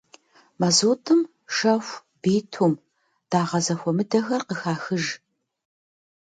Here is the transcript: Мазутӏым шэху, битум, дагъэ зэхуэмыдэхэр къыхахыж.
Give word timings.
Мазутӏым 0.59 1.21
шэху, 1.55 2.01
битум, 2.21 2.73
дагъэ 3.29 3.59
зэхуэмыдэхэр 3.65 4.41
къыхахыж. 4.47 5.05